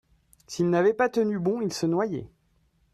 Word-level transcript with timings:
s'il 0.47 0.71
n'avait 0.71 0.95
pas 0.95 1.09
tenu 1.09 1.37
bon 1.37 1.61
il 1.61 1.71
se 1.71 1.85
noyait. 1.85 2.27